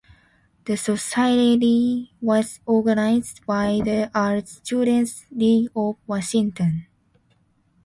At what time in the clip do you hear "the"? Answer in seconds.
0.65-0.77, 3.85-4.09